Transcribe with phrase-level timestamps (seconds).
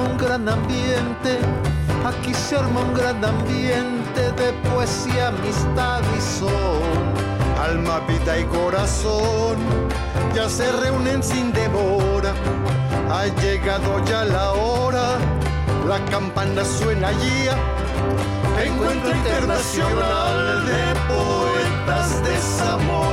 [0.00, 1.38] Un gran ambiente,
[2.06, 6.82] aquí se arma un gran ambiente de poesía, amistad y son,
[7.62, 9.56] alma, vida y corazón,
[10.34, 12.32] ya se reúnen sin demora,
[13.10, 15.18] ha llegado ya la hora,
[15.88, 17.56] la campana suena ya
[18.62, 23.10] Encuentro Internacional de Poetas de Zamora.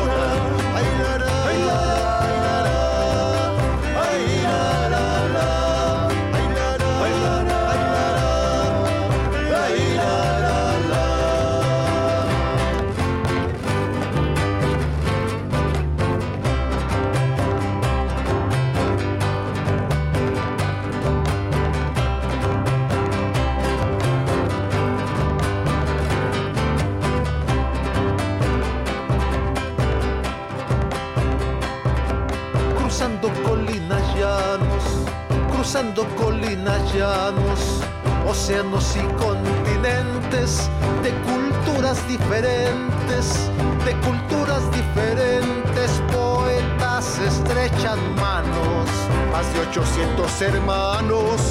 [35.68, 37.82] Cruzando colinas, llanos,
[38.26, 40.70] océanos y continentes,
[41.04, 43.50] de culturas diferentes,
[43.84, 48.88] de culturas diferentes, poetas estrechan manos,
[49.34, 51.42] más de 800 hermanos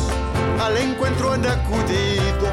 [0.62, 2.48] al encuentro han acudido,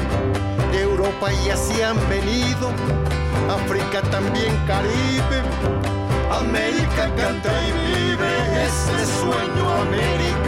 [0.70, 2.68] Europa y Asia han venido,
[3.48, 5.40] África también Caribe,
[6.30, 10.43] América canta y vive ese sueño americano.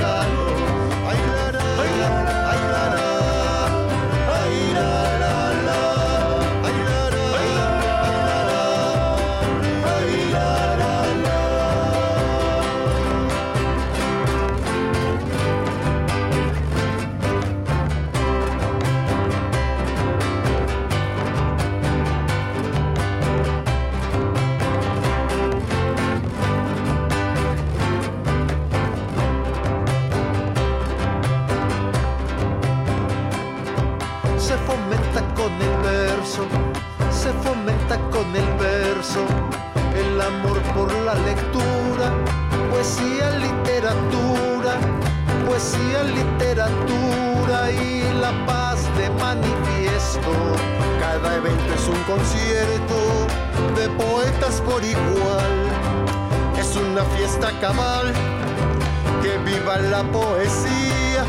[38.17, 39.27] con el verso,
[39.95, 42.09] el amor por la lectura,
[42.71, 44.73] poesía, literatura,
[45.47, 50.33] poesía, literatura y la paz de manifiesto.
[50.99, 52.97] Cada evento es un concierto
[53.77, 55.55] de poetas por igual,
[56.59, 58.15] es una fiesta cabal,
[59.23, 61.23] que viva la poesía.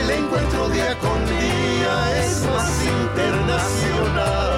[0.00, 4.49] El encuentro día con día es más internacional.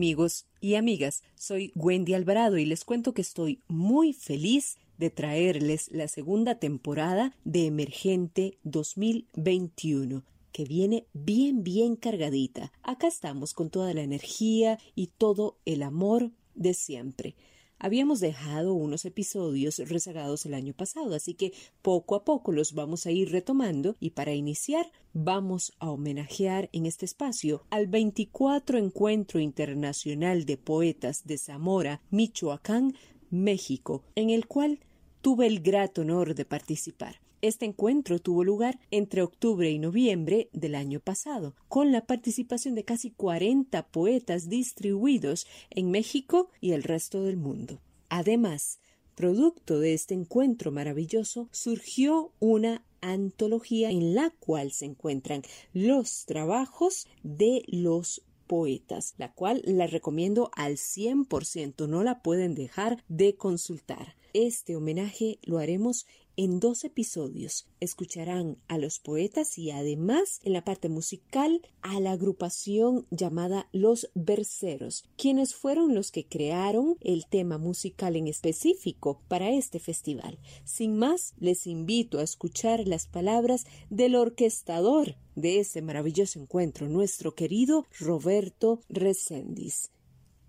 [0.00, 1.22] Amigos y amigas.
[1.34, 7.36] Soy Wendy Alvarado y les cuento que estoy muy feliz de traerles la segunda temporada
[7.44, 12.72] de Emergente 2021 que viene bien, bien cargadita.
[12.82, 17.34] Acá estamos con toda la energía y todo el amor de siempre.
[17.82, 23.06] Habíamos dejado unos episodios rezagados el año pasado, así que poco a poco los vamos
[23.06, 29.40] a ir retomando y para iniciar vamos a homenajear en este espacio al 24 Encuentro
[29.40, 32.94] Internacional de Poetas de Zamora, Michoacán,
[33.30, 34.80] México, en el cual
[35.22, 37.22] tuve el grato honor de participar.
[37.42, 42.84] Este encuentro tuvo lugar entre octubre y noviembre del año pasado, con la participación de
[42.84, 47.80] casi 40 poetas distribuidos en México y el resto del mundo.
[48.10, 48.78] Además,
[49.14, 55.42] producto de este encuentro maravilloso, surgió una antología en la cual se encuentran
[55.72, 63.02] los trabajos de los poetas, la cual la recomiendo al 100%, no la pueden dejar
[63.08, 64.16] de consultar.
[64.32, 66.06] Este homenaje lo haremos
[66.42, 72.12] en dos episodios escucharán a los poetas y además en la parte musical a la
[72.12, 79.50] agrupación llamada Los Berceros, quienes fueron los que crearon el tema musical en específico para
[79.50, 80.38] este festival.
[80.64, 87.34] Sin más, les invito a escuchar las palabras del orquestador de este maravilloso encuentro, nuestro
[87.34, 89.90] querido Roberto Reséndiz.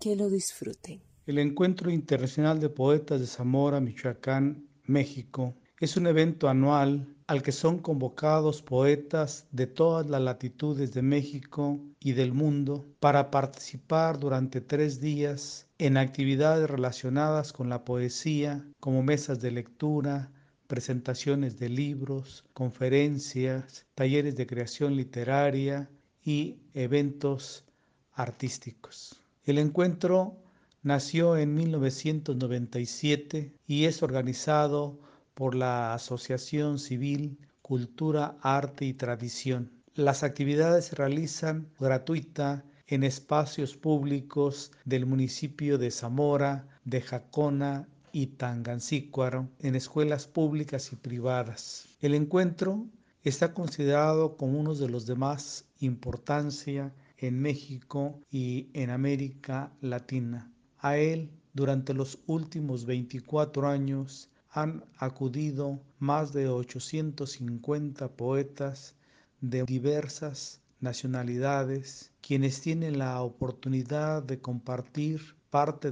[0.00, 1.02] Que lo disfruten.
[1.26, 7.50] El Encuentro Internacional de Poetas de Zamora, Michoacán, México, es un evento anual al que
[7.50, 14.60] son convocados poetas de todas las latitudes de México y del mundo para participar durante
[14.60, 20.30] tres días en actividades relacionadas con la poesía, como mesas de lectura,
[20.68, 25.90] presentaciones de libros, conferencias, talleres de creación literaria
[26.24, 27.64] y eventos
[28.12, 29.20] artísticos.
[29.42, 30.36] El encuentro
[30.84, 35.00] nació en 1997 y es organizado
[35.34, 39.70] por la Asociación Civil Cultura, Arte y Tradición.
[39.94, 48.26] Las actividades se realizan gratuita en espacios públicos del municipio de Zamora, de Jacona y
[48.26, 51.88] Tangancícuaro, en escuelas públicas y privadas.
[52.00, 52.86] El encuentro
[53.22, 60.52] está considerado como uno de los de más importancia en México y en América Latina.
[60.78, 68.94] A él, durante los últimos 24 años, han acudido más de 850 poetas
[69.40, 75.90] de diversas nacionalidades, quienes tienen la oportunidad de compartir parte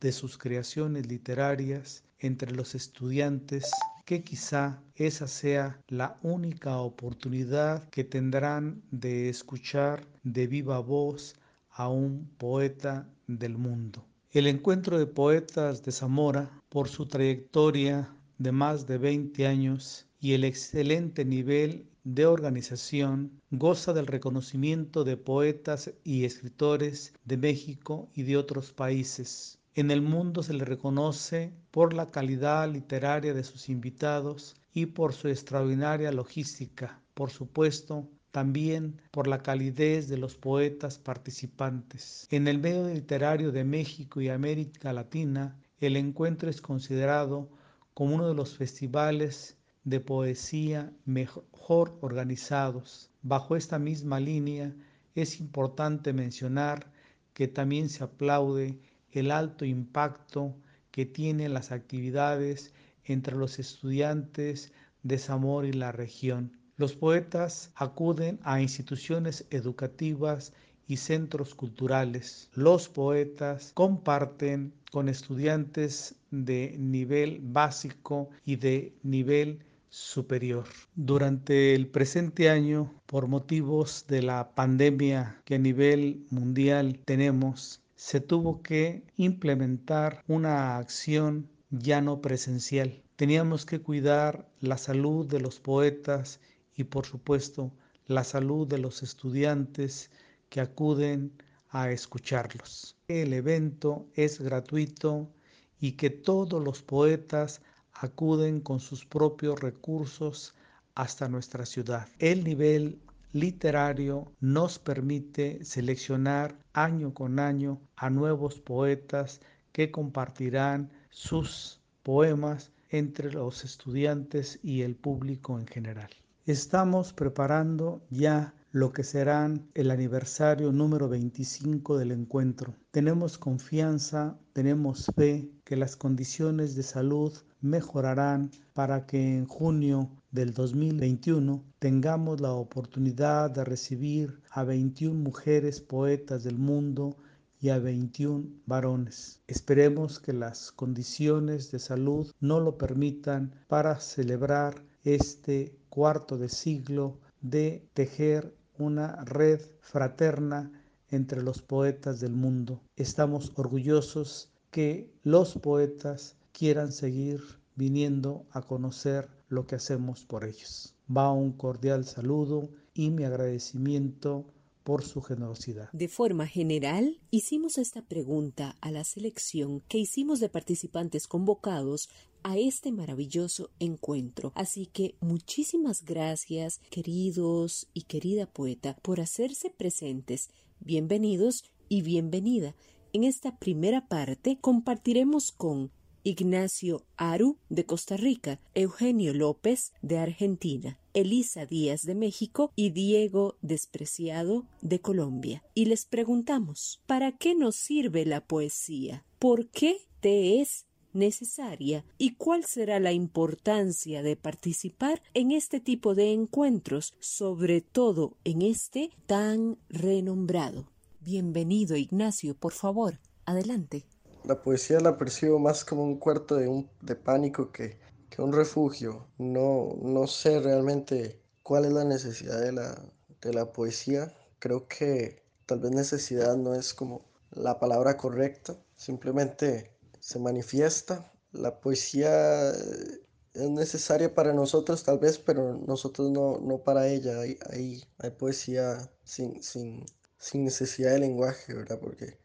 [0.00, 3.70] de sus creaciones literarias entre los estudiantes,
[4.04, 11.36] que quizá esa sea la única oportunidad que tendrán de escuchar de viva voz
[11.70, 14.09] a un poeta del mundo.
[14.32, 20.34] El encuentro de poetas de Zamora, por su trayectoria de más de 20 años y
[20.34, 28.22] el excelente nivel de organización, goza del reconocimiento de poetas y escritores de México y
[28.22, 29.58] de otros países.
[29.74, 35.12] En el mundo se le reconoce por la calidad literaria de sus invitados y por
[35.12, 42.26] su extraordinaria logística, por supuesto, también por la calidez de los poetas participantes.
[42.30, 47.50] En el medio literario de México y América Latina, el encuentro es considerado
[47.94, 53.10] como uno de los festivales de poesía mejor organizados.
[53.22, 54.74] Bajo esta misma línea,
[55.14, 56.92] es importante mencionar
[57.34, 58.78] que también se aplaude
[59.10, 60.56] el alto impacto
[60.90, 62.72] que tienen las actividades
[63.04, 64.72] entre los estudiantes
[65.02, 70.54] de Zamora y la región los poetas acuden a instituciones educativas
[70.88, 72.48] y centros culturales.
[72.54, 79.58] Los poetas comparten con estudiantes de nivel básico y de nivel
[79.90, 80.64] superior.
[80.94, 88.22] Durante el presente año, por motivos de la pandemia que a nivel mundial tenemos, se
[88.22, 93.02] tuvo que implementar una acción ya no presencial.
[93.16, 96.40] Teníamos que cuidar la salud de los poetas
[96.80, 97.72] y por supuesto
[98.06, 100.10] la salud de los estudiantes
[100.48, 101.30] que acuden
[101.68, 102.96] a escucharlos.
[103.06, 105.30] El evento es gratuito
[105.78, 107.60] y que todos los poetas
[107.92, 110.54] acuden con sus propios recursos
[110.94, 112.08] hasta nuestra ciudad.
[112.18, 112.98] El nivel
[113.32, 119.40] literario nos permite seleccionar año con año a nuevos poetas
[119.72, 126.10] que compartirán sus poemas entre los estudiantes y el público en general.
[126.50, 132.74] Estamos preparando ya lo que serán el aniversario número 25 del encuentro.
[132.90, 140.52] Tenemos confianza, tenemos fe que las condiciones de salud mejorarán para que en junio del
[140.52, 147.16] 2021 tengamos la oportunidad de recibir a 21 mujeres poetas del mundo
[147.60, 149.40] y a 21 varones.
[149.46, 157.18] Esperemos que las condiciones de salud no lo permitan para celebrar este cuarto de siglo
[157.40, 160.72] de tejer una red fraterna
[161.10, 162.80] entre los poetas del mundo.
[162.96, 167.42] Estamos orgullosos que los poetas quieran seguir
[167.74, 170.94] viniendo a conocer lo que hacemos por ellos.
[171.14, 174.46] Va un cordial saludo y mi agradecimiento
[174.84, 175.90] por su generosidad.
[175.92, 182.08] De forma general, hicimos esta pregunta a la selección que hicimos de participantes convocados
[182.42, 184.52] a este maravilloso encuentro.
[184.54, 190.50] Así que muchísimas gracias, queridos y querida poeta, por hacerse presentes.
[190.80, 192.74] Bienvenidos y bienvenida.
[193.12, 195.90] En esta primera parte compartiremos con
[196.22, 203.56] Ignacio Aru de Costa Rica, Eugenio López de Argentina, Elisa Díaz de México y Diego
[203.62, 205.64] Despreciado de Colombia.
[205.74, 209.24] Y les preguntamos, ¿para qué nos sirve la poesía?
[209.38, 216.14] ¿Por qué te es necesaria y cuál será la importancia de participar en este tipo
[216.14, 220.86] de encuentros, sobre todo en este tan renombrado.
[221.20, 224.04] Bienvenido, Ignacio, por favor, adelante.
[224.44, 227.98] La poesía la percibo más como un cuarto de, pánico que,
[228.30, 229.26] que un refugio.
[229.36, 232.98] No, no sé realmente cuál es la necesidad de la,
[233.42, 234.34] de la poesía.
[234.58, 238.76] Creo que tal vez necesidad no es como la palabra correcta.
[238.96, 239.90] Simplemente
[240.30, 241.32] se manifiesta.
[241.50, 243.20] La poesía eh,
[243.54, 247.40] es necesaria para nosotros tal vez, pero nosotros no, no para ella.
[247.40, 250.06] Hay, hay, hay poesía sin, sin,
[250.38, 251.98] sin, necesidad de lenguaje, ¿verdad?
[251.98, 252.38] Porque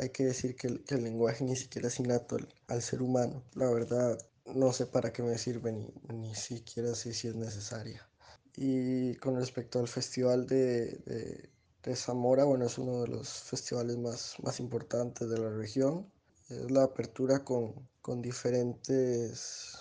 [0.00, 2.36] hay que decir que el, lenguaje ni siquiera es innato
[2.68, 3.42] al, ser humano.
[3.54, 8.08] La verdad, no sé para qué me sirve ni, ni siquiera sé si es necesaria.
[8.56, 11.50] Y con respecto al festival de, de,
[11.82, 16.13] de Zamora, bueno, es uno de los festivales más, más importantes de la región
[16.48, 19.78] es la apertura con, con diferentes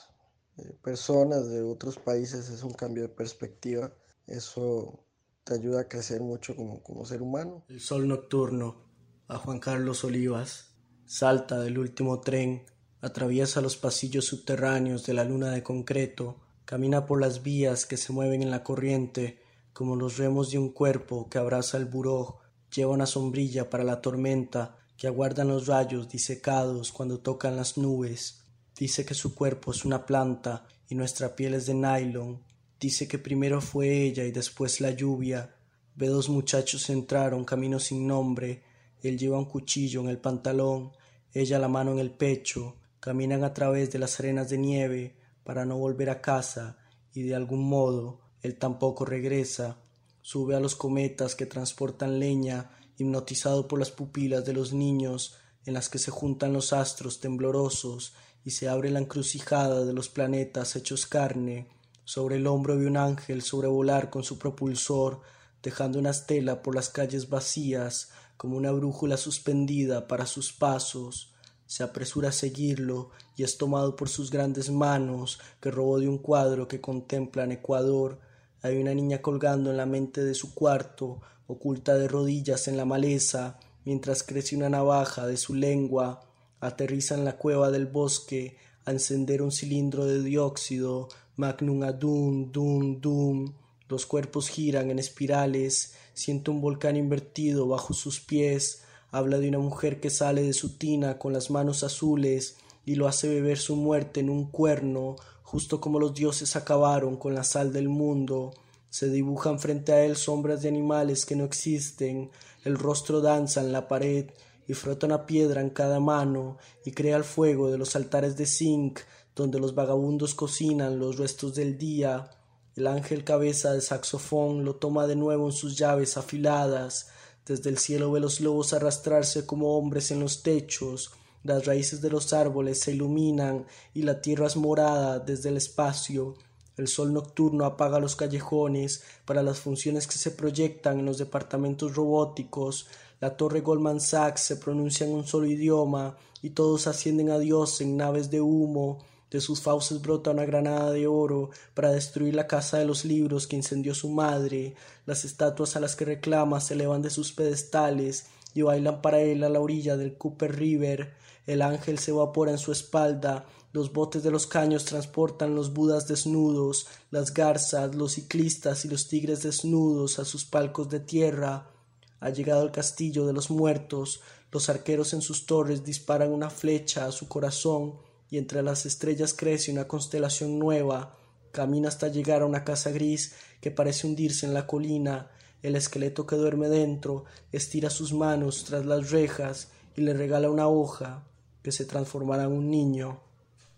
[0.58, 3.94] eh, personas de otros países, es un cambio de perspectiva.
[4.28, 5.06] Eso
[5.44, 7.66] te ayuda a crecer mucho como, como ser humano.
[7.68, 8.84] El sol nocturno,
[9.28, 12.66] a Juan Carlos Olivas, salta del último tren,
[13.02, 18.14] atraviesa los pasillos subterráneos de la luna de concreto, camina por las vías que se
[18.14, 19.44] mueven en la corriente
[19.74, 22.38] como los remos de un cuerpo que abraza el buró,
[22.74, 28.46] lleva una sombrilla para la tormenta, que aguardan los rayos disecados cuando tocan las nubes.
[28.74, 32.42] Dice que su cuerpo es una planta y nuestra piel es de nylon.
[32.80, 35.58] Dice que primero fue ella y después la lluvia.
[35.96, 38.64] Ve dos muchachos entraron camino sin nombre.
[39.02, 40.94] Él lleva un cuchillo en el pantalón,
[41.34, 42.78] ella la mano en el pecho.
[43.02, 46.78] Caminan a través de las arenas de nieve para no volver a casa
[47.14, 49.82] y de algún modo él tampoco regresa.
[50.22, 55.36] Sube a los cometas que transportan leña hipnotizado por las pupilas de los niños
[55.66, 58.14] en las que se juntan los astros temblorosos
[58.46, 61.68] y se abre la encrucijada de los planetas hechos carne,
[62.04, 65.22] sobre el hombro de un ángel sobrevolar con su propulsor,
[65.62, 71.34] dejando una estela por las calles vacías como una brújula suspendida para sus pasos,
[71.66, 76.18] se apresura a seguirlo y es tomado por sus grandes manos que robó de un
[76.18, 78.20] cuadro que contempla en Ecuador.
[78.64, 82.86] Hay una niña colgando en la mente de su cuarto, oculta de rodillas en la
[82.86, 86.22] maleza, mientras crece una navaja de su lengua,
[86.62, 88.56] aterriza en la cueva del bosque
[88.86, 93.54] a encender un cilindro de dióxido, magnum adum, dum, dum.
[93.90, 99.60] Los cuerpos giran en espirales, siente un volcán invertido bajo sus pies, habla de una
[99.60, 102.56] mujer que sale de su tina con las manos azules
[102.86, 105.18] y lo hace beber su muerte en un cuerno,
[105.54, 108.56] justo como los dioses acabaron con la sal del mundo.
[108.90, 112.32] Se dibujan frente a él sombras de animales que no existen,
[112.64, 114.32] el rostro danza en la pared
[114.68, 118.48] y frota una piedra en cada mano y crea el fuego de los altares de
[118.48, 119.02] zinc
[119.36, 122.32] donde los vagabundos cocinan los restos del día.
[122.76, 127.10] El ángel cabeza de saxofón lo toma de nuevo en sus llaves afiladas.
[127.46, 131.12] Desde el cielo ve los lobos arrastrarse como hombres en los techos.
[131.44, 136.36] Las raíces de los árboles se iluminan y la tierra es morada desde el espacio.
[136.78, 141.96] El sol nocturno apaga los callejones para las funciones que se proyectan en los departamentos
[141.96, 142.88] robóticos.
[143.20, 147.82] La torre Goldman Sachs se pronuncia en un solo idioma y todos ascienden a Dios
[147.82, 149.06] en naves de humo.
[149.30, 153.48] De sus fauces brota una granada de oro para destruir la casa de los libros
[153.48, 154.76] que incendió su madre.
[155.06, 159.44] Las estatuas a las que reclama se elevan de sus pedestales y bailan para él
[159.44, 161.14] a la orilla del Cooper River.
[161.46, 166.08] El ángel se evapora en su espalda los botes de los caños transportan los budas
[166.08, 171.72] desnudos, las garzas, los ciclistas y los tigres desnudos a sus palcos de tierra.
[172.20, 174.22] Ha llegado al castillo de los muertos,
[174.52, 177.96] los arqueros en sus torres disparan una flecha a su corazón
[178.30, 181.18] y entre las estrellas crece una constelación nueva.
[181.52, 185.32] Camina hasta llegar a una casa gris que parece hundirse en la colina.
[185.64, 190.68] El esqueleto que duerme dentro estira sus manos tras las rejas y le regala una
[190.68, 191.24] hoja
[191.64, 193.22] que se transformará en un niño.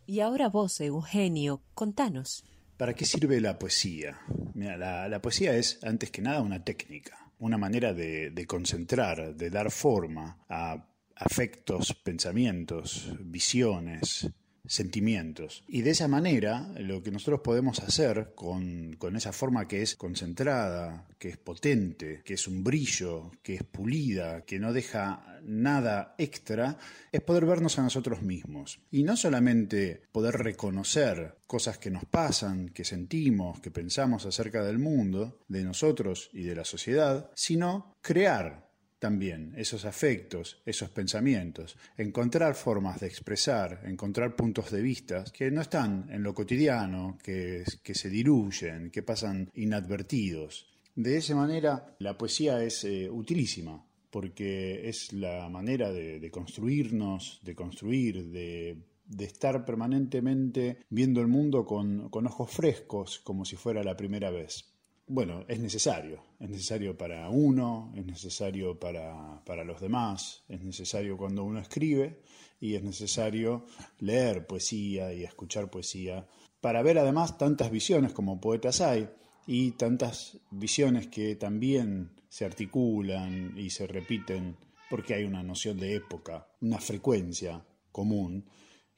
[0.05, 2.43] Y ahora vos, Eugenio, contanos.
[2.77, 4.19] ¿Para qué sirve la poesía?
[4.53, 9.71] la, poesía es, antes que nada, una técnica, una manera de, de concentrar, de dar
[9.71, 14.29] forma a afectos, pensamientos, visiones,
[14.67, 15.63] sentimientos.
[15.67, 21.07] Y de esa manera, lo que nosotros podemos hacer con, esa forma que es concentrada,
[21.17, 26.77] que es potente, que es un brillo, que es pulida, que no deja nada extra,
[27.11, 28.79] es poder vernos a nosotros mismos.
[28.91, 34.79] Y no solamente poder reconocer cosas que nos pasan, que sentimos, que pensamos acerca del
[34.79, 38.64] mundo, de nosotros y de la sociedad, sino crear
[39.05, 45.61] también esos afectos, esos pensamientos, encontrar formas de expresar, encontrar puntos de vista que no
[45.61, 50.65] están en lo cotidiano, que, que se diluyen, que pasan inadvertidos.
[50.95, 57.53] De esa manera, la poesía es eh, utilísima, porque es la manera de, construirnos, de
[57.53, 58.75] construir, de,
[59.19, 64.74] estar permanentemente viendo el mundo con ojos frescos, como si fuera la primera vez
[65.07, 66.23] bueno, es necesario.
[66.39, 72.21] Es necesario para uno, es necesario para, para, los demás, es necesario cuando uno escribe
[72.59, 73.65] y es necesario
[73.99, 76.27] leer poesía y escuchar poesía
[76.61, 79.07] para ver además tantas visiones como poetas hay
[79.45, 84.57] y tantas visiones que también se articulan y se repiten
[84.89, 88.45] porque hay una noción de época, una frecuencia común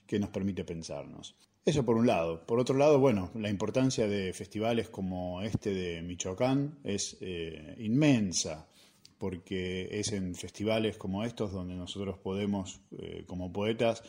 [0.06, 1.36] que nos permite pensarnos.
[1.68, 2.46] Eso por un lado.
[2.46, 8.70] Por otro lado, bueno, la importancia de festivales como este de Michoacán es eh, inmensa,
[9.18, 14.02] porque es en festivales como estos donde nosotros podemos, eh, como poetas,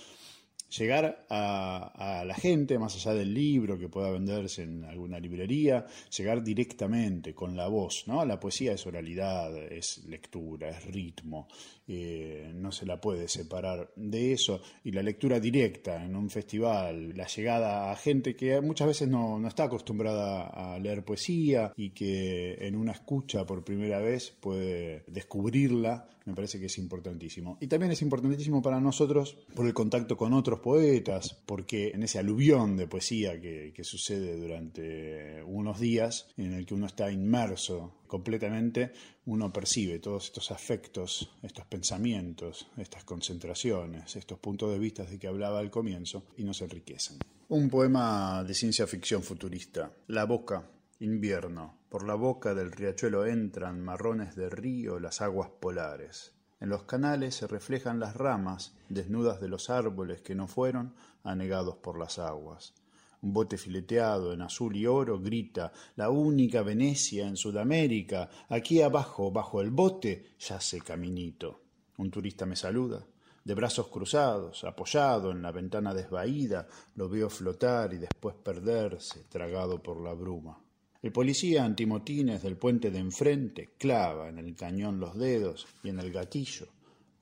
[0.68, 6.42] llegar a, la gente, más allá del libro que pueda venderse en alguna librería, llegar
[6.42, 8.25] directamente con la voz, ¿no?
[8.25, 11.48] La poesía es oralidad, es lectura, es ritmo,
[11.86, 17.16] eh, no se la puede separar de eso, y la lectura directa en un festival,
[17.16, 21.90] la llegada a gente que muchas veces no, no está acostumbrada a leer poesía y
[21.90, 27.56] que en una escucha por primera vez puede descubrirla, me parece que es importantísimo.
[27.60, 32.19] Y también es importantísimo para nosotros por el contacto con otros poetas, porque en ese
[32.19, 38.93] aluvión de poesía que, sucede durante unos días, en el que uno está inmerso completamente,
[39.25, 45.28] uno percibe todos estos afectos, estos pensamientos, estas concentraciones, estos puntos de vista de que
[45.28, 47.19] hablaba al comienzo, y nos enriquecen.
[47.49, 51.77] Un poema de ciencia ficción futurista, La boca Invierno.
[51.88, 56.34] Por la boca del riachuelo entran, marrones de río, las aguas polares.
[56.60, 60.92] En los canales se reflejan las ramas, desnudas de los árboles que no fueron
[61.24, 62.74] anegados por las aguas.
[63.22, 69.32] Un bote fileteado en azul y oro grita, la única Venecia en Sudamérica, aquí abajo,
[69.32, 71.60] bajo el bote, yace Caminito.
[71.96, 73.02] Un turista me saluda,
[73.42, 79.82] de brazos cruzados, apoyado en la ventana desvaída, lo veo flotar y después perderse, tragado
[79.82, 80.68] por la bruma.
[81.00, 86.00] El policía antimotines del puente de enfrente clava en el cañón los dedos y en
[86.00, 86.67] el gatillo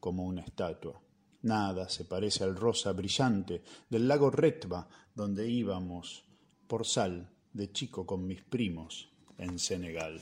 [0.00, 0.98] como una estatua.
[1.42, 6.24] Nada se parece al rosa brillante del lago Retba donde íbamos
[6.66, 10.20] por sal de chico con mis primos en Senegal.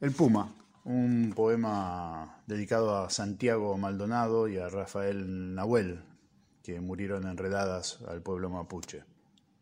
[0.00, 0.54] El Puma,
[0.84, 6.02] un poema dedicado a Santiago Maldonado y a Rafael Nahuel,
[6.62, 9.04] que murieron enredadas al pueblo mapuche.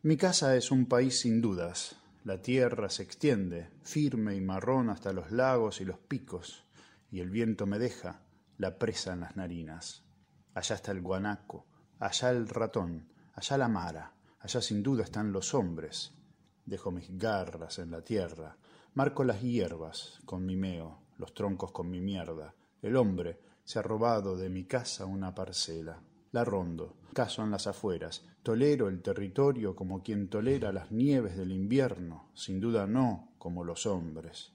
[0.02, 5.12] Mi casa es un país sin dudas, la tierra se extiende, firme y marrón hasta
[5.12, 6.64] los lagos y los picos,
[7.10, 8.22] y el viento me deja
[8.56, 10.04] la presa en las narinas.
[10.54, 11.66] Allá está el guanaco,
[11.98, 16.12] allá el ratón, allá la mara, allá sin duda están los hombres.
[16.64, 18.56] Dejo mis garras en la tierra,
[18.94, 22.54] marco las hierbas con mi meo, los troncos con mi mierda.
[22.80, 26.00] El hombre se ha robado de mi casa una parcela
[26.34, 31.52] la rondo, caso en las afueras, tolero el territorio como quien tolera las nieves del
[31.52, 34.52] invierno, sin duda no como los hombres.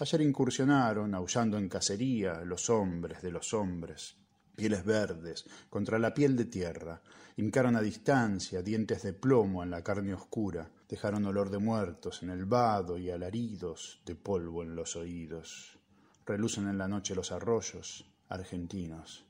[0.00, 4.16] Ayer incursionaron, aullando en cacería, los hombres de los hombres,
[4.56, 7.00] pieles verdes, contra la piel de tierra,
[7.36, 12.30] hincaron a distancia, dientes de plomo en la carne oscura, dejaron olor de muertos en
[12.30, 15.78] el vado y alaridos de polvo en los oídos.
[16.26, 19.26] Relucen en la noche los arroyos, argentinos.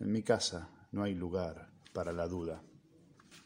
[0.00, 2.62] En mi casa no hay lugar para la duda.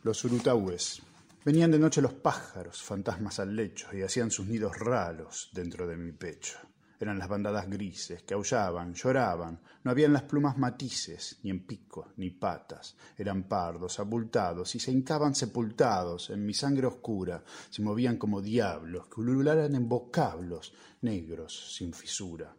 [0.03, 1.01] Los urutaúes.
[1.45, 5.97] Venían de noche los pájaros, fantasmas al lecho, y hacían sus nidos raros dentro de
[5.97, 6.59] mi pecho.
[6.99, 12.13] eran las bandadas grises que aullaban, lloraban, no habían las plumas matices, ni en pico,
[12.17, 18.17] ni patas, eran pardos, abultados, y se hincaban sepultados en mi sangre oscura, se movían
[18.17, 22.57] como diablos que ulularan en vocablos, negros, sin fisura.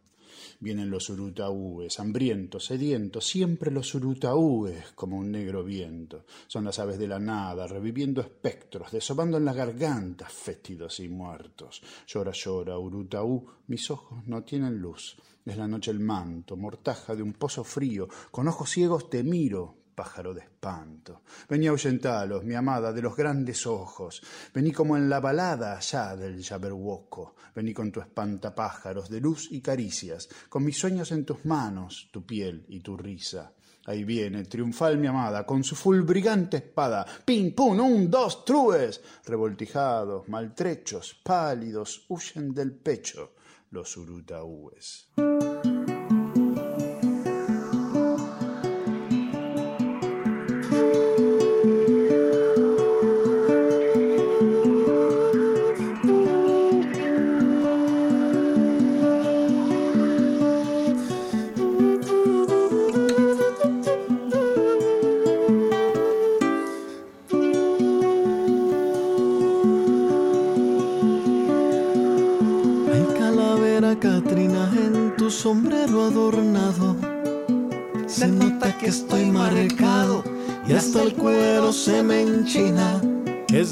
[0.60, 6.26] Vienen los urutaúes, hambrientos, sedientos, siempre los urutaúes, como un negro viento.
[6.48, 11.84] Son las aves de la nada, reviviendo espectros, desobando en la garganta, fétidos y muertos.
[12.08, 15.16] Llora, llora, urutaú, mis ojos no tienen luz.
[15.46, 19.77] Es la noche el manto, mortaja de un pozo frío, con ojos ciegos te miro,
[19.98, 21.24] pájaro de espanto.
[21.50, 24.22] Vení ahuyentalos, mi amada, de los grandes ojos.
[24.54, 27.34] Vení como en la balada allá del Yaberwoco.
[27.56, 32.24] Vení con tu espantapájaros de luz y caricias, con mis sueños en tus manos, tu
[32.24, 33.52] piel y tu risa.
[33.88, 37.04] Ahí viene, triunfal mi amada, con su fulbrigante espada.
[37.26, 39.02] Pim, pum, un, dos, trues.
[39.26, 43.34] Revoltijados, maltrechos, pálidos, huyen del pecho
[43.72, 45.10] los urutaúes.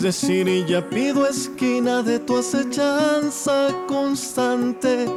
[0.08, 5.08] Y ya pido esquina de tu acechanza constante,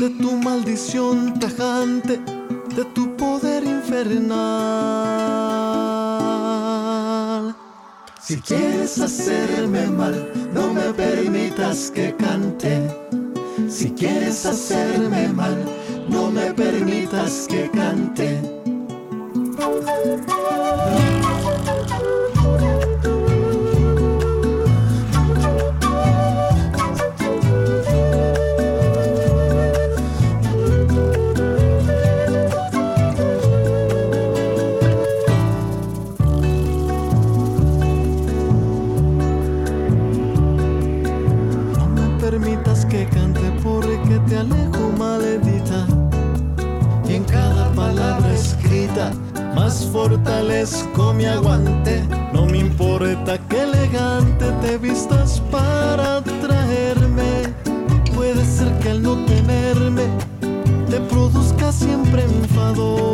[0.00, 2.18] de tu maldición tajante,
[2.74, 4.34] de tu poder infernal.
[8.22, 12.90] Si quieres hacerme mal, no me permitas que cante.
[13.68, 15.62] Si quieres hacerme mal,
[16.08, 18.40] no me permitas que cante.
[49.68, 52.02] Fortalezco mi aguante.
[52.32, 57.52] No me importa que elegante te vistas para traerme.
[58.14, 60.04] Puede ser que al no tenerme
[60.88, 63.07] te produzca siempre enfado.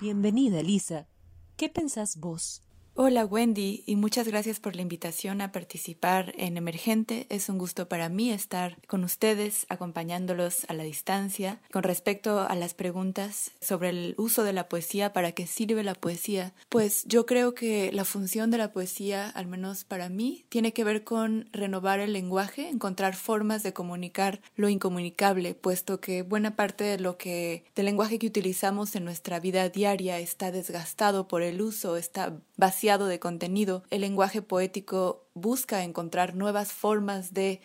[0.00, 1.08] Bienvenida, Elisa.
[1.56, 2.62] ¿Qué pensás vos?
[3.00, 7.26] Hola Wendy y muchas gracias por la invitación a participar en Emergente.
[7.28, 11.60] Es un gusto para mí estar con ustedes acompañándolos a la distancia.
[11.70, 15.94] Con respecto a las preguntas sobre el uso de la poesía, ¿para qué sirve la
[15.94, 16.54] poesía?
[16.70, 20.82] Pues yo creo que la función de la poesía, al menos para mí, tiene que
[20.82, 26.82] ver con renovar el lenguaje, encontrar formas de comunicar lo incomunicable, puesto que buena parte
[26.82, 31.62] de lo que del lenguaje que utilizamos en nuestra vida diaria está desgastado por el
[31.62, 37.60] uso, está vaciado de contenido, el lenguaje poético busca encontrar nuevas formas de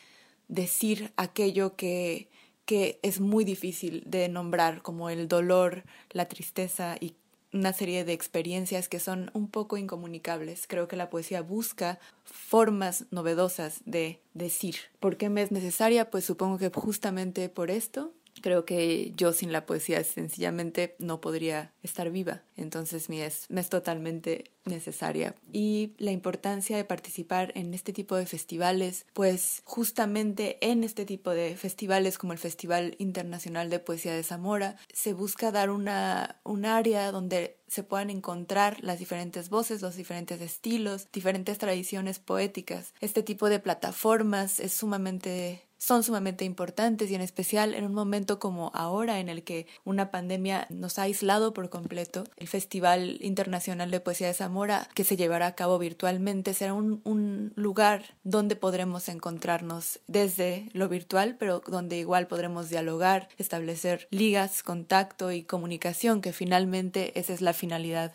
[0.50, 2.30] decir aquello que,
[2.66, 7.16] que es muy difícil de nombrar, como el dolor, la tristeza y
[7.54, 10.66] una serie de experiencias que son un poco incomunicables.
[10.68, 14.76] Creo que la poesía busca formas novedosas de decir.
[15.00, 16.10] ¿Por qué me es necesaria?
[16.10, 18.12] Pues supongo que justamente por esto,
[18.44, 22.44] Creo que yo sin la poesía sencillamente no podría estar viva.
[22.58, 25.34] Entonces me es, me es totalmente necesaria.
[25.54, 31.32] Y la importancia de participar en este tipo de festivales, pues justamente en este tipo
[31.32, 36.66] de festivales como el Festival Internacional de Poesía de Zamora, se busca dar una, un
[36.66, 42.94] área donde se puedan encontrar las diferentes voces, los diferentes estilos, diferentes tradiciones poéticas.
[43.00, 48.40] Este tipo de plataformas es sumamente son sumamente importantes y en especial en un momento
[48.40, 52.24] como ahora en el que una pandemia nos ha aislado por completo.
[52.38, 57.02] El Festival Internacional de Poesía de Zamora, que se llevará a cabo virtualmente, será un,
[57.04, 64.64] un lugar donde podremos encontrarnos desde lo virtual, pero donde igual podremos dialogar, establecer ligas,
[64.64, 68.14] contacto y comunicación, que finalmente esa es la finalidad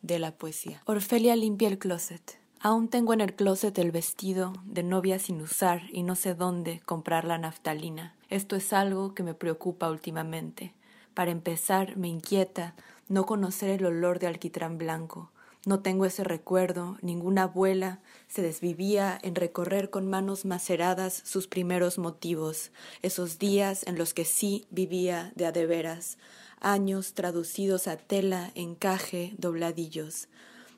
[0.00, 0.80] de la poesía.
[0.86, 2.39] Orfelia limpia el closet.
[2.62, 6.82] Aún tengo en el closet el vestido de novia sin usar y no sé dónde
[6.84, 8.14] comprar la naftalina.
[8.28, 10.74] Esto es algo que me preocupa últimamente.
[11.14, 12.74] Para empezar, me inquieta
[13.08, 15.30] no conocer el olor de alquitrán blanco.
[15.64, 21.96] No tengo ese recuerdo, ninguna abuela se desvivía en recorrer con manos maceradas sus primeros
[21.96, 26.18] motivos, esos días en los que sí vivía de a de veras,
[26.60, 30.28] años traducidos a tela, encaje, dobladillos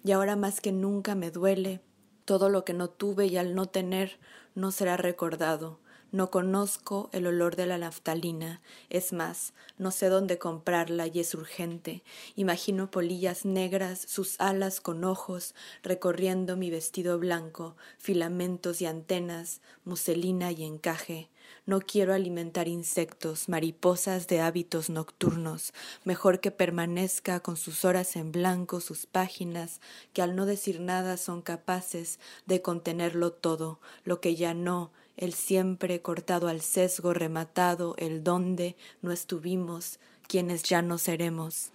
[0.05, 1.81] y ahora más que nunca me duele.
[2.25, 4.19] Todo lo que no tuve y al no tener
[4.55, 5.81] no será recordado.
[6.13, 8.61] No conozco el olor de la naftalina,
[8.91, 12.03] es más, no sé dónde comprarla y es urgente.
[12.37, 20.53] Imagino polillas negras, sus alas con ojos, recorriendo mi vestido blanco, filamentos y antenas, muselina
[20.53, 21.31] y encaje.
[21.65, 25.73] No quiero alimentar insectos, mariposas de hábitos nocturnos.
[26.05, 29.81] Mejor que permanezca con sus horas en blanco, sus páginas,
[30.13, 35.35] que al no decir nada son capaces de contenerlo todo, lo que ya no, el
[35.35, 41.71] siempre cortado al sesgo rematado, el donde no estuvimos, quienes ya no seremos.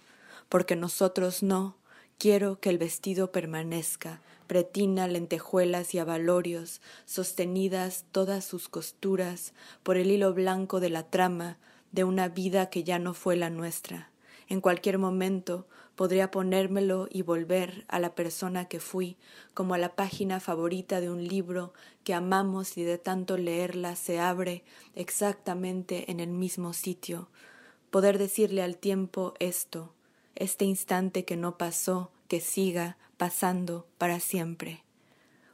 [0.48, 1.76] Porque nosotros no,
[2.18, 9.52] quiero que el vestido permanezca, pretina, lentejuelas y abalorios, sostenidas todas sus costuras
[9.84, 11.58] por el hilo blanco de la trama
[11.92, 14.10] de una vida que ya no fue la nuestra.
[14.48, 19.16] En cualquier momento podría ponérmelo y volver a la persona que fui,
[19.52, 24.18] como a la página favorita de un libro que amamos y de tanto leerla se
[24.18, 27.28] abre exactamente en el mismo sitio.
[27.90, 29.92] Poder decirle al tiempo esto,
[30.34, 34.82] este instante que no pasó, que siga, pasando para siempre.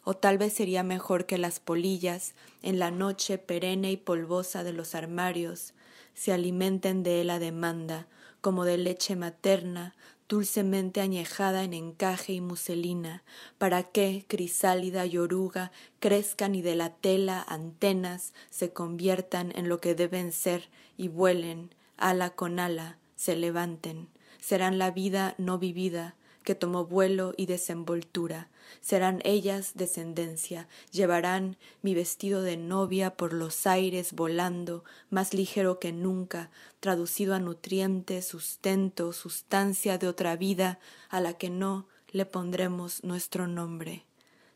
[0.04, 4.72] O tal vez sería mejor que las polillas, en la noche perenne y polvosa de
[4.72, 5.72] los armarios,
[6.14, 8.06] se alimenten de él a demanda,
[8.40, 9.94] como de leche materna,
[10.28, 13.22] dulcemente añejada en encaje y muselina,
[13.58, 19.80] para que, crisálida y oruga, crezcan y de la tela antenas se conviertan en lo
[19.80, 24.08] que deben ser y vuelen, ala con ala, se levanten.
[24.40, 28.48] Serán la vida no vivida, que tomó vuelo y desenvoltura.
[28.80, 35.92] Serán ellas descendencia, llevarán mi vestido de novia por los aires volando, más ligero que
[35.92, 40.78] nunca, traducido a nutriente, sustento, sustancia de otra vida,
[41.08, 44.04] a la que no le pondremos nuestro nombre.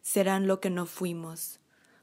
[0.02, 1.58] Serán lo que no fuimos,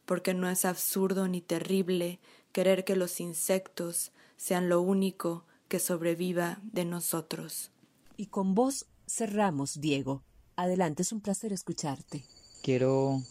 [0.06, 2.20] porque no es absurdo ni terrible
[2.52, 7.72] querer que los insectos sean lo único que sobreviva de nosotros.
[8.18, 10.24] Y con vos cerramos, Diego.
[10.56, 12.24] Adelante, es un placer escucharte.
[12.64, 13.22] Quiero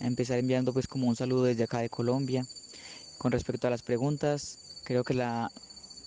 [0.00, 2.46] empezar enviando pues como un saludo desde acá de Colombia.
[3.18, 5.50] Con respecto a las preguntas, creo que la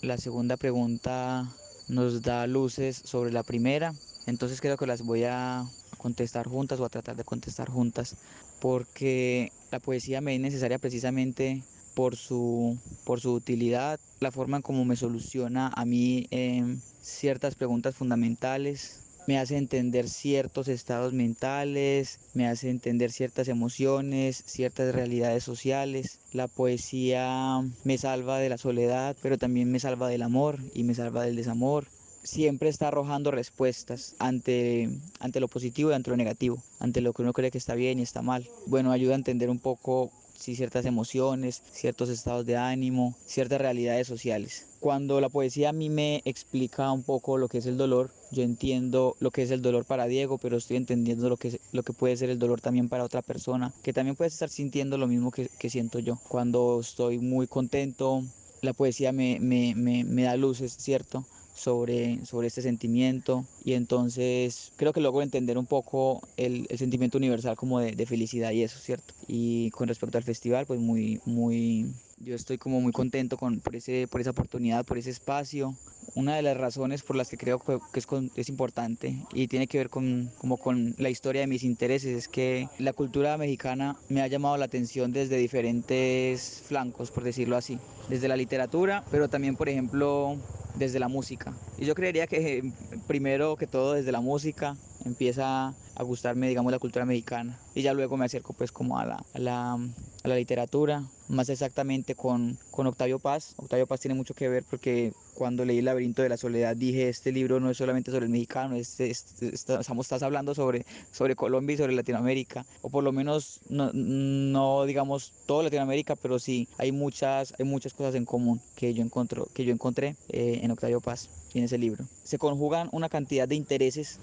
[0.02, 1.48] la segunda pregunta
[1.88, 3.94] nos da luces sobre la primera,
[4.26, 5.64] entonces creo que las voy a
[5.98, 8.16] contestar juntas o a tratar de contestar juntas,
[8.60, 14.64] porque la poesía me es necesaria precisamente por su, por su utilidad, la forma en
[14.64, 22.20] cómo me soluciona a mí em, ciertas preguntas fundamentales, me hace entender ciertos estados mentales,
[22.34, 26.20] me hace entender ciertas emociones, ciertas realidades sociales.
[26.34, 30.96] La poesía me salva de la soledad, pero también me salva del amor y me
[30.96, 31.88] salva del desamor.
[32.24, 37.24] Siempre está arrojando respuestas ante, ante lo positivo y ante lo negativo, ante lo que
[37.24, 38.48] uno cree que está bien y está mal.
[38.68, 44.08] Bueno, ayuda a entender un poco sí, ciertas emociones, ciertos estados de ánimo, ciertas realidades
[44.08, 44.71] sociales.
[44.82, 48.41] Cuando la poesía a mí me explica un poco lo que es el dolor, yo
[48.41, 51.94] entiendo lo que es el dolor para Diego, pero estoy entendiendo lo que, lo que
[51.94, 55.30] puede ser el dolor también para otra persona, que también puede estar sintiendo lo mismo
[55.30, 56.17] que, que siento yo.
[56.28, 58.24] Cuando estoy muy contento,
[58.63, 61.28] la poesía me, me, me, me da luces, ¿cierto?
[61.54, 67.20] sobre, sobre este sentimiento y entonces creo que logro entender un poco el, el sentimiento
[67.20, 69.13] universal como de, de, felicidad y eso, ¿cierto?
[69.28, 73.76] Y con respecto al festival, pues muy, muy, yo estoy como muy contento con, por,
[73.76, 75.76] ese, por esa oportunidad, por ese espacio.
[76.16, 79.78] Una de las razones por las que creo que es, es importante y tiene que
[79.78, 84.22] ver con, como con la historia de mis intereses es que la cultura mexicana me
[84.22, 87.80] ha llamado la atención desde diferentes flancos, por decirlo así.
[88.10, 90.38] Desde la literatura, pero también, por ejemplo,
[90.76, 91.54] desde la música.
[91.78, 92.72] Y yo creería que
[93.08, 97.60] primero que todo desde la música empieza a gustarme, digamos, la cultura mexicana.
[97.76, 101.50] Y ya luego me acerco pues como a la, a la, a la literatura, más
[101.50, 103.54] exactamente con, con Octavio Paz.
[103.58, 107.10] Octavio Paz tiene mucho que ver porque cuando leí El laberinto de la soledad dije,
[107.10, 111.36] este libro no es solamente sobre el mexicano, este, este, estamos, estás hablando sobre, sobre
[111.36, 116.68] Colombia y sobre Latinoamérica, o por lo menos no, no, digamos todo Latinoamérica, pero sí
[116.78, 120.72] hay muchas, hay muchas cosas en común que yo, encuentro, que yo encontré eh, en
[120.72, 122.06] Octavio Paz y en ese libro.
[122.24, 124.20] Se conjugan una cantidad de intereses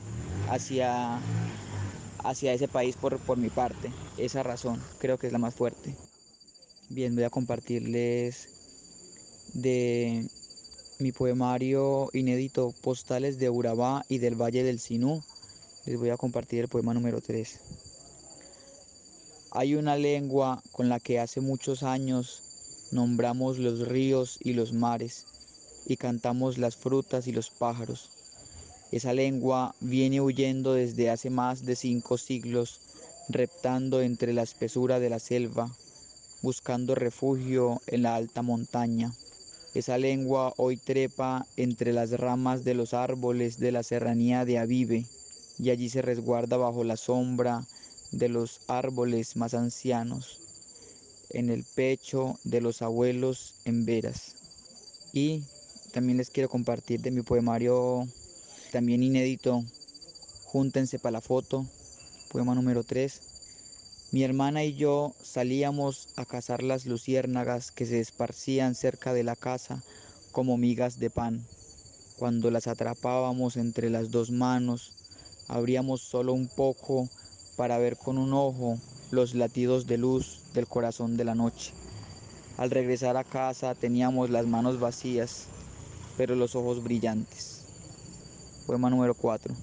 [0.51, 1.21] hacia,
[2.25, 3.91] hacia ese país por, por mi parte.
[4.17, 5.95] Esa razón creo que es la más fuerte.
[6.89, 8.49] Bien, voy a compartirles
[9.55, 10.29] de
[10.99, 15.23] mi poemario inédito Postales de Urabá y del Valle del Sinú.
[15.87, 17.61] Les voy a compartir el poema número 3.
[19.53, 22.43] Hay una lengua con la que hace muchos años
[22.91, 25.27] nombramos los ríos y los mares
[25.87, 28.17] y cantamos las frutas y los pájaros.
[28.90, 32.81] Esa lengua viene huyendo desde hace más de cinco siglos,
[33.29, 35.70] reptando entre la espesura de la selva,
[36.40, 39.12] buscando refugio en la alta montaña.
[39.74, 45.05] Esa lengua hoy trepa entre las ramas de los árboles de la serranía de Avive,
[45.59, 47.66] y allí se resguarda bajo la sombra
[48.11, 50.40] de los árboles más ancianos,
[51.29, 54.35] en el pecho de los abuelos en veras.
[55.12, 55.42] Y
[55.92, 58.07] también les quiero compartir de mi poemario
[58.70, 59.64] también inédito,
[60.44, 61.66] Júntense para la foto,
[62.31, 63.20] poema número 3.
[64.12, 69.37] Mi hermana y yo salíamos a cazar las luciérnagas que se esparcían cerca de la
[69.37, 69.83] casa
[70.33, 71.44] como migas de pan.
[72.18, 74.92] Cuando las atrapábamos entre las dos manos,
[75.48, 77.11] abríamos solo un poco
[77.57, 78.78] para ver con un ojo
[79.11, 81.72] los latidos de luz del corazón de la noche.
[82.57, 85.44] Al regresar a casa teníamos las manos vacías,
[86.16, 87.58] pero los ojos brillantes.
[88.68, 89.54] Poema número 4.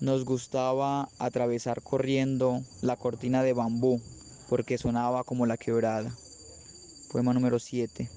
[0.00, 4.00] Nos gustaba atravesar corriendo la cortina de bambú
[4.48, 6.12] porque sonaba como la quebrada.
[7.12, 8.10] Poema número 7.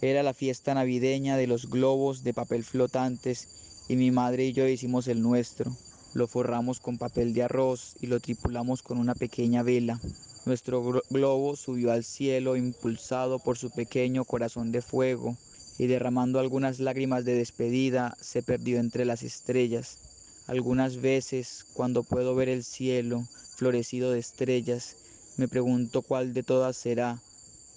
[0.00, 4.66] Era la fiesta navideña de los globos de papel flotantes y mi madre y yo
[4.66, 5.70] hicimos el nuestro.
[6.14, 10.00] Lo forramos con papel de arroz y lo tripulamos con una pequeña vela.
[10.46, 15.36] Nuestro globo subió al cielo impulsado por su pequeño corazón de fuego
[15.78, 19.98] y derramando algunas lágrimas de despedida se perdió entre las estrellas.
[20.46, 24.96] Algunas veces, cuando puedo ver el cielo florecido de estrellas,
[25.36, 27.22] me pregunto cuál de todas será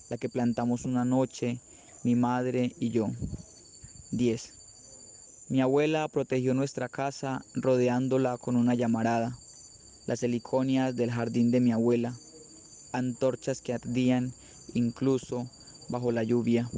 [0.10, 1.60] la que plantamos una noche,
[2.04, 3.10] mi madre y yo.
[4.12, 4.54] 10.
[5.50, 9.38] Mi abuela protegió nuestra casa rodeándola con una llamarada,
[10.08, 12.16] las heliconias del jardín de mi abuela,
[12.92, 14.34] antorchas que ardían
[14.74, 15.48] incluso
[15.90, 16.70] bajo la lluvia.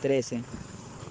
[0.00, 0.42] 13.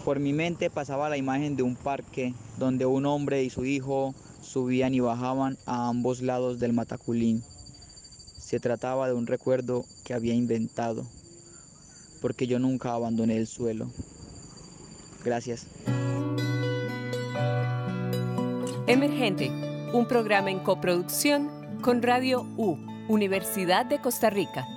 [0.03, 4.13] Por mi mente pasaba la imagen de un parque donde un hombre y su hijo
[4.41, 7.43] subían y bajaban a ambos lados del mataculín.
[8.37, 11.05] Se trataba de un recuerdo que había inventado,
[12.21, 13.87] porque yo nunca abandoné el suelo.
[15.23, 15.67] Gracias.
[18.87, 19.51] Emergente,
[19.93, 21.49] un programa en coproducción
[21.81, 22.77] con Radio U,
[23.07, 24.67] Universidad de Costa Rica.